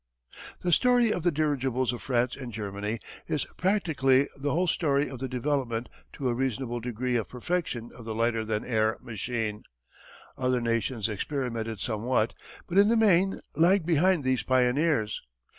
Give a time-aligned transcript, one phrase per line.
[0.63, 5.19] The story of the dirigibles of France and Germany is practically the whole story of
[5.19, 9.61] the development to a reasonable degree of perfection of the lighter than air machine.
[10.39, 12.33] Other nations experimented somewhat,
[12.65, 15.21] but in the main lagged behind these pioneers.